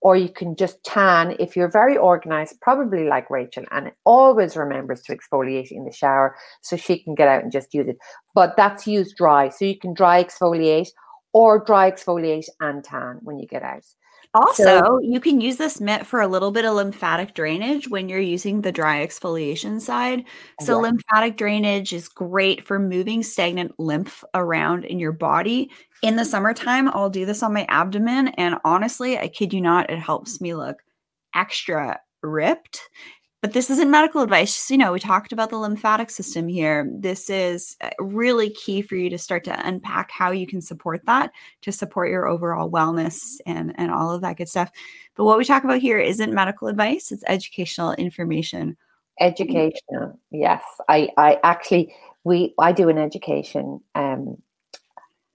[0.00, 5.02] or you can just tan if you're very organized, probably like Rachel, and always remembers
[5.02, 7.98] to exfoliate in the shower so she can get out and just use it.
[8.34, 10.90] But that's used dry, so you can dry exfoliate
[11.32, 13.84] or dry exfoliate and tan when you get out.
[14.34, 18.08] Also, so, you can use this mitt for a little bit of lymphatic drainage when
[18.08, 20.24] you're using the dry exfoliation side.
[20.60, 20.82] So, yeah.
[20.88, 25.70] lymphatic drainage is great for moving stagnant lymph around in your body.
[26.02, 28.28] In the summertime, I'll do this on my abdomen.
[28.28, 30.78] And honestly, I kid you not, it helps me look
[31.34, 32.80] extra ripped
[33.42, 34.54] but this isn't medical advice.
[34.54, 36.88] Just, you know, we talked about the lymphatic system here.
[36.90, 41.04] This is uh, really key for you to start to unpack how you can support
[41.06, 44.70] that to support your overall wellness and, and all of that good stuff.
[45.16, 48.76] But what we talk about here isn't medical advice, it's educational information.
[49.20, 50.62] Educational, yes.
[50.88, 51.92] I, I actually
[52.24, 54.40] we I do an education um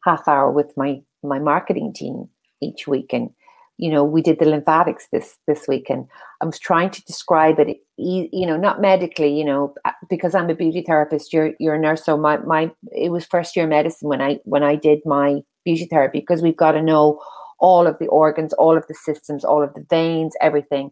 [0.04, 2.30] half hour with my my marketing team
[2.62, 3.30] each week and
[3.78, 6.08] you know we did the lymphatics this this week and
[6.42, 10.50] i was trying to describe it you know not medically you know uh, because i'm
[10.50, 14.10] a beauty therapist you're you're a nurse so my my it was first year medicine
[14.10, 17.20] when i when i did my beauty therapy because we've got to know
[17.60, 20.92] all of the organs all of the systems all of the veins everything.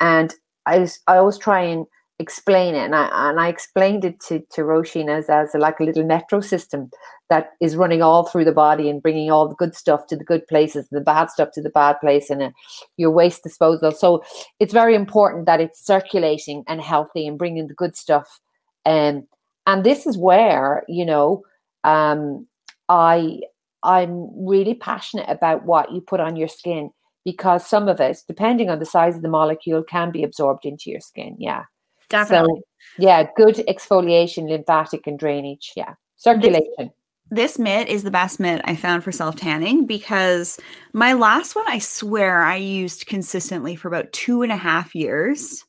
[0.00, 0.34] And
[0.66, 1.86] i was i always try and
[2.20, 5.80] explain it and i and i explained it to to Roisin as as a, like
[5.80, 6.90] a little metro system
[7.30, 10.24] that is running all through the body and bringing all the good stuff to the
[10.24, 12.50] good places, the bad stuff to the bad place, and uh,
[12.96, 13.92] your waste disposal.
[13.92, 14.22] So
[14.58, 18.40] it's very important that it's circulating and healthy and bringing the good stuff.
[18.84, 19.26] Um,
[19.66, 21.42] and this is where you know
[21.84, 22.46] um,
[22.88, 23.40] I
[23.84, 26.90] I'm really passionate about what you put on your skin
[27.24, 30.90] because some of it, depending on the size of the molecule, can be absorbed into
[30.90, 31.36] your skin.
[31.38, 31.64] Yeah,
[32.10, 32.60] definitely.
[32.60, 32.64] So,
[32.98, 35.72] yeah, good exfoliation, lymphatic, and drainage.
[35.74, 36.92] Yeah, circulation
[37.30, 40.58] this mitt is the best mitt I found for self tanning because
[40.92, 45.64] my last one, I swear, I used consistently for about two and a half years.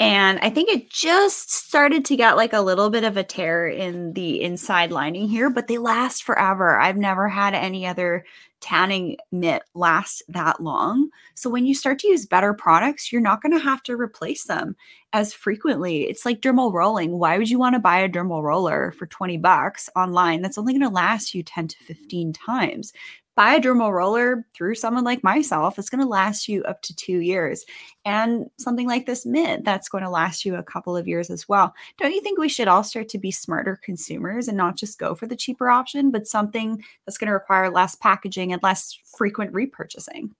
[0.00, 3.68] And I think it just started to get like a little bit of a tear
[3.68, 6.80] in the inside lining here, but they last forever.
[6.80, 8.24] I've never had any other
[8.62, 11.10] tanning mitt last that long.
[11.34, 14.44] So when you start to use better products, you're not going to have to replace
[14.44, 14.74] them
[15.12, 16.04] as frequently.
[16.04, 17.18] It's like dermal rolling.
[17.18, 20.72] Why would you want to buy a dermal roller for 20 bucks online that's only
[20.72, 22.94] going to last you 10 to 15 times?
[23.40, 25.78] A dermal roller through someone like myself.
[25.78, 27.64] It's going to last you up to two years.
[28.04, 31.48] And something like this mitt, that's going to last you a couple of years as
[31.48, 31.74] well.
[31.96, 35.14] Don't you think we should all start to be smarter consumers and not just go
[35.14, 39.54] for the cheaper option, but something that's going to require less packaging and less frequent
[39.54, 40.30] repurchasing?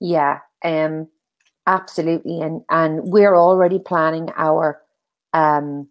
[0.00, 1.08] Yeah, um,
[1.66, 2.40] absolutely.
[2.40, 4.80] And and we're already planning our
[5.34, 5.88] um,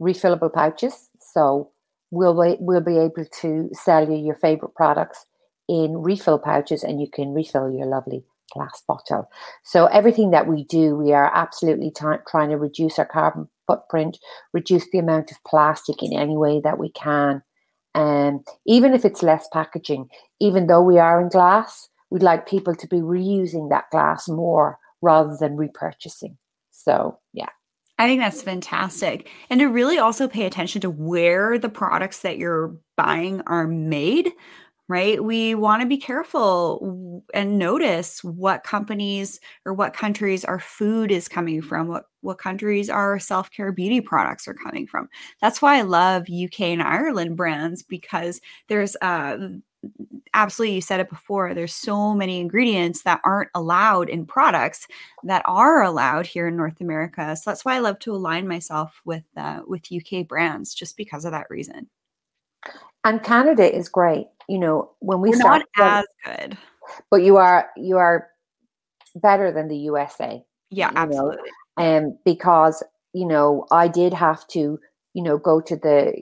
[0.00, 1.10] refillable pouches.
[1.18, 1.72] So
[2.12, 5.26] we'll we'll be able to sell you your favorite products
[5.70, 9.30] in refill pouches and you can refill your lovely glass bottle.
[9.62, 14.18] So everything that we do, we are absolutely t- trying to reduce our carbon footprint,
[14.52, 17.42] reduce the amount of plastic in any way that we can.
[17.94, 20.08] And even if it's less packaging,
[20.40, 24.78] even though we are in glass, we'd like people to be reusing that glass more
[25.00, 26.36] rather than repurchasing.
[26.72, 27.48] So, yeah.
[27.96, 29.28] I think that's fantastic.
[29.50, 34.32] And to really also pay attention to where the products that you're buying are made
[34.90, 35.22] right?
[35.22, 41.28] We want to be careful and notice what companies or what countries our food is
[41.28, 45.08] coming from, what what countries our self-care beauty products are coming from.
[45.40, 49.38] That's why I love UK and Ireland brands because there's uh
[50.34, 54.86] absolutely you said it before there's so many ingredients that aren't allowed in products
[55.22, 59.00] that are allowed here in north america so that's why i love to align myself
[59.06, 61.88] with uh, with uk brands just because of that reason
[63.04, 66.58] and canada is great you know when we We're start not as good.
[67.10, 68.28] But you are you are
[69.14, 71.50] better than the usa yeah absolutely.
[71.76, 72.82] um because
[73.12, 74.78] you know i did have to
[75.14, 76.12] you know go to the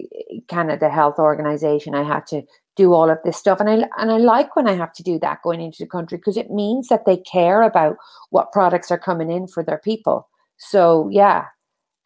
[0.48, 1.94] canada health organization.
[1.94, 2.42] I had to
[2.76, 3.60] do all of this stuff.
[3.60, 6.18] And i and i like when i have to do that going into the country
[6.18, 7.96] because it means that they care about
[8.30, 10.28] what products are coming in for their people.
[10.58, 11.46] So yeah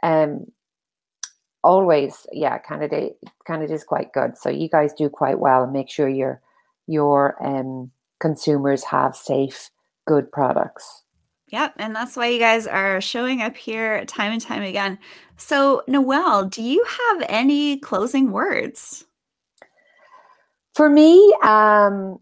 [0.05, 0.47] um
[1.65, 3.11] always yeah canada
[3.47, 6.41] canada is quite good so you guys do quite well and make sure your
[6.87, 7.91] your um
[8.21, 9.71] consumers have safe
[10.07, 11.03] good products
[11.53, 11.75] Yep.
[11.77, 14.99] And that's why you guys are showing up here time and time again.
[15.37, 19.05] So, Noelle, do you have any closing words?
[20.75, 22.19] For me, um,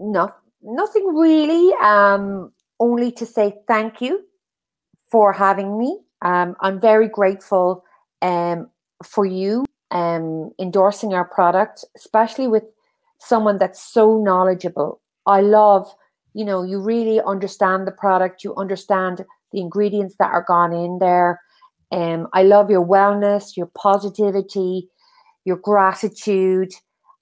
[0.00, 1.72] no, nothing really.
[1.80, 4.24] Um, only to say thank you
[5.08, 6.00] for having me.
[6.22, 7.84] Um, I'm very grateful
[8.22, 8.68] um,
[9.04, 12.64] for you um, endorsing our product, especially with
[13.18, 15.00] someone that's so knowledgeable.
[15.26, 15.92] I love,
[16.34, 20.98] you know, you really understand the product, you understand the ingredients that are gone in
[20.98, 21.40] there.
[21.90, 24.88] Um, I love your wellness, your positivity,
[25.44, 26.72] your gratitude,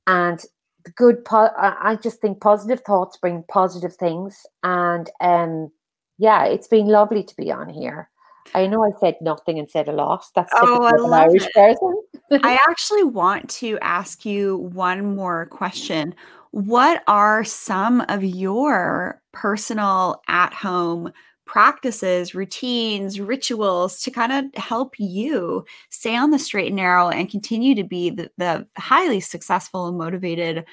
[0.07, 0.45] and
[0.85, 1.25] the good.
[1.25, 5.71] Po- I just think positive thoughts bring positive things, and um,
[6.19, 8.11] yeah, it's been lovely to be on here.
[8.55, 10.25] I know I said nothing and said a lot.
[10.35, 11.53] That's typical Oh, of an Irish it.
[11.55, 12.03] person.
[12.43, 16.15] I actually want to ask you one more question.
[16.53, 21.13] What are some of your personal at home
[21.45, 27.31] practices, routines, rituals to kind of help you stay on the straight and narrow and
[27.31, 30.65] continue to be the, the highly successful and motivated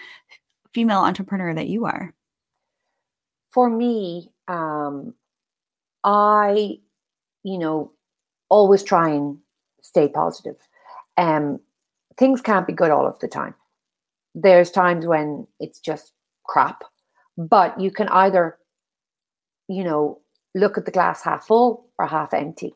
[0.74, 2.14] female entrepreneur that you are?
[3.52, 5.14] For me, um,
[6.04, 6.80] I,
[7.44, 7.92] you know,
[8.50, 9.38] always try and
[9.82, 10.58] stay positive.
[11.18, 11.60] Um,
[12.18, 13.56] things can't be good all of the time.
[14.36, 16.14] There's times when it's just
[16.46, 16.84] crap,
[17.38, 18.58] but you can either,
[19.68, 20.20] you know,
[20.56, 22.74] look at the glass half full or half empty.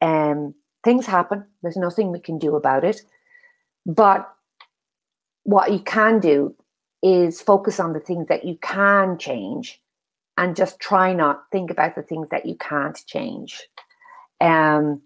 [0.00, 0.54] Um,
[0.84, 1.44] things happen.
[1.62, 3.02] There's nothing we can do about it.
[3.86, 4.30] But
[5.44, 6.54] what you can do
[7.02, 9.80] is focus on the things that you can change
[10.36, 13.62] and just try not think about the things that you can't change.
[14.40, 15.02] Um,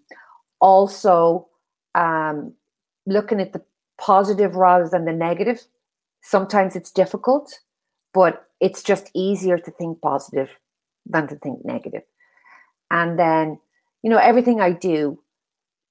[0.59, 1.47] also,
[1.93, 2.53] um,
[3.05, 3.61] looking at the
[3.97, 5.65] positive rather than the negative.
[6.21, 7.59] Sometimes it's difficult,
[8.13, 10.49] but it's just easier to think positive
[11.05, 12.01] than to think negative.
[12.91, 13.59] And then,
[14.01, 15.19] you know, everything I do,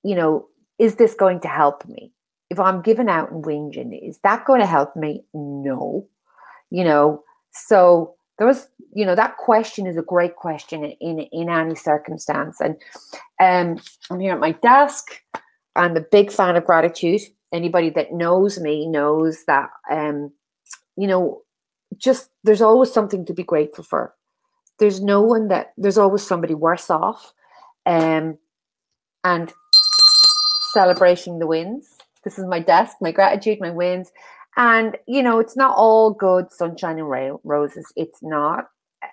[0.02, 0.46] you know,
[0.78, 2.12] is this going to help me?
[2.50, 5.24] If I'm giving out and whinging, is that going to help me?
[5.32, 6.06] No.
[6.70, 7.22] You know,
[7.52, 12.60] so there was, you know, that question is a great question in in, any circumstance.
[12.60, 12.76] And
[13.40, 15.20] um, I'm here at my desk.
[15.76, 17.22] I'm a big fan of gratitude.
[17.52, 20.32] Anybody that knows me knows that, um,
[20.96, 21.42] you know,
[21.96, 24.14] just there's always something to be grateful for.
[24.78, 27.32] There's no one that there's always somebody worse off.
[27.86, 28.38] Um,
[29.24, 29.52] and
[30.72, 31.96] celebrating the wins.
[32.24, 34.12] This is my desk, my gratitude, my wins.
[34.56, 37.92] And, you know, it's not all good sunshine and ra- roses.
[37.96, 38.66] It's not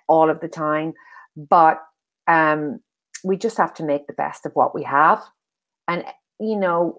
[0.08, 0.94] all of the time.
[1.36, 1.80] But
[2.26, 2.80] um,
[3.24, 5.22] we just have to make the best of what we have.
[5.88, 6.04] And,
[6.38, 6.98] you know,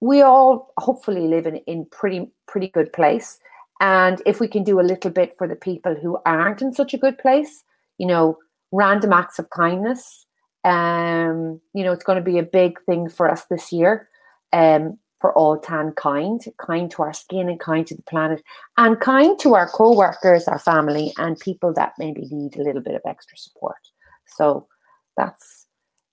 [0.00, 3.38] we all hopefully live in in pretty pretty good place.
[3.80, 6.94] And if we can do a little bit for the people who aren't in such
[6.94, 7.64] a good place,
[7.98, 8.38] you know,
[8.72, 10.26] random acts of kindness,
[10.64, 14.08] um, you know, it's going to be a big thing for us this year.
[14.52, 18.42] Um, for all tan kind, kind to our skin and kind to the planet,
[18.78, 22.94] and kind to our co-workers, our family, and people that maybe need a little bit
[22.94, 23.76] of extra support.
[24.26, 24.66] So
[25.16, 25.66] that's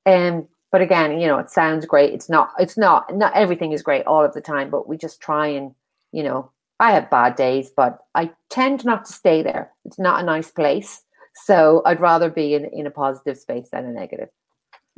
[0.05, 2.13] um but again, you know, it sounds great.
[2.13, 5.21] It's not it's not not everything is great all of the time, but we just
[5.21, 5.73] try and,
[6.11, 9.71] you know, I have bad days, but I tend not to stay there.
[9.85, 11.01] It's not a nice place.
[11.45, 14.29] So I'd rather be in, in a positive space than a negative.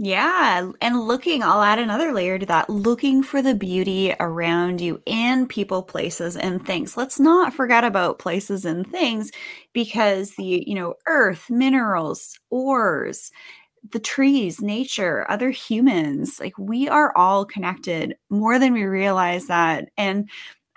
[0.01, 0.71] Yeah.
[0.79, 5.45] And looking, I'll add another layer to that looking for the beauty around you in
[5.45, 6.95] people, places, and things.
[6.95, 9.29] Let's not forget about places and things
[9.73, 13.29] because the, you know, earth, minerals, ores,
[13.91, 19.89] the trees, nature, other humans, like we are all connected more than we realize that.
[19.97, 20.29] And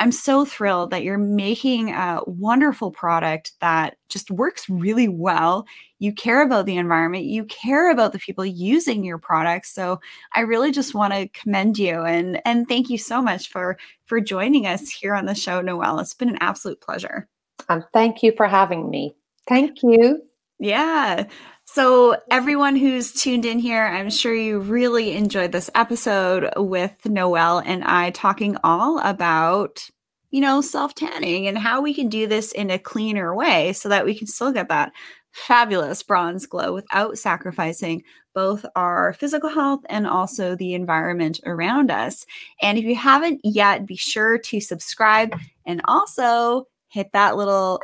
[0.03, 5.65] I'm so thrilled that you're making a wonderful product that just works really well.
[6.01, 9.73] You care about the environment, you care about the people using your products.
[9.73, 10.01] So
[10.35, 14.21] I really just want to commend you and and thank you so much for for
[14.21, 16.01] joining us here on the show, Noelle.
[16.01, 17.29] It's been an absolute pleasure.
[17.69, 19.15] And thank you for having me.
[19.47, 20.21] Thank you.
[20.59, 21.29] Yeah.
[21.75, 27.61] So, everyone who's tuned in here, I'm sure you really enjoyed this episode with Noelle
[27.61, 29.89] and I talking all about,
[30.31, 33.89] you know, self tanning and how we can do this in a cleaner way so
[33.89, 34.93] that we can still get that
[35.31, 38.03] fabulous bronze glow without sacrificing
[38.35, 42.27] both our physical health and also the environment around us.
[42.61, 47.81] And if you haven't yet, be sure to subscribe and also hit that little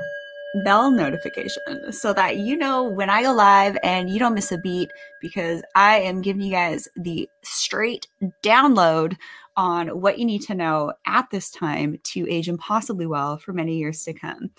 [0.65, 4.59] bell notification so that you know when I go live and you don't miss a
[4.59, 4.91] beat
[5.21, 8.07] because I am giving you guys the straight
[8.43, 9.17] download
[9.57, 13.77] on what you need to know at this time to age impossibly well for many
[13.77, 14.51] years to come.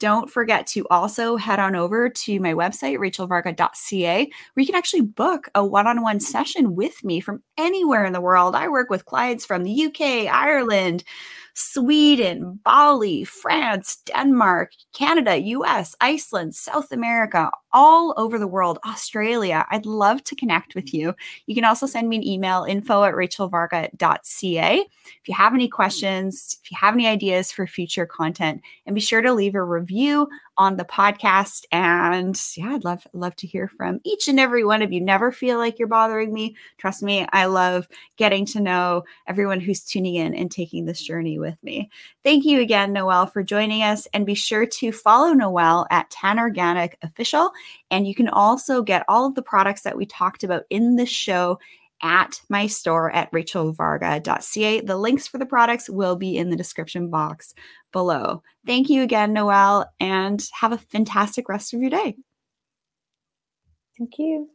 [0.00, 5.02] Don't forget to also head on over to my website, rachelvarga.ca, where you can actually
[5.02, 8.54] book a one on one session with me from anywhere in the world.
[8.54, 11.04] I work with clients from the UK, Ireland,
[11.54, 19.64] Sweden, Bali, France, Denmark, Canada, US, Iceland, South America, all over the world, Australia.
[19.70, 21.14] I'd love to connect with you.
[21.46, 24.80] You can also send me an email info at rachelvarga.ca.
[24.80, 29.00] If you have any questions, if you have any ideas for future content, and be
[29.00, 31.64] sure to leave a review on the podcast.
[31.72, 35.00] And yeah, I'd love love to hear from each and every one of you.
[35.00, 36.56] Never feel like you're bothering me.
[36.78, 41.38] Trust me, I love getting to know everyone who's tuning in and taking this journey
[41.38, 41.90] with me.
[42.22, 44.06] Thank you again, Noelle, for joining us.
[44.14, 47.50] And be sure to follow Noelle at Tan Organic Official.
[47.90, 51.10] And you can also get all of the products that we talked about in this
[51.10, 51.58] show
[52.02, 54.80] at my store at rachelvarga.ca.
[54.80, 57.54] The links for the products will be in the description box
[57.92, 58.42] below.
[58.66, 62.16] Thank you again, Noelle, and have a fantastic rest of your day.
[63.98, 64.53] Thank you.